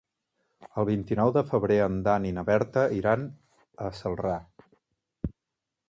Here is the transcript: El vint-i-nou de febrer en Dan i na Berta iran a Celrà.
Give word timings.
El 0.83 0.87
vint-i-nou 0.89 1.33
de 1.35 1.43
febrer 1.51 1.77
en 1.89 1.99
Dan 2.09 2.27
i 2.29 2.33
na 2.39 2.45
Berta 2.49 2.87
iran 3.03 3.29
a 3.89 3.93
Celrà. 4.03 4.41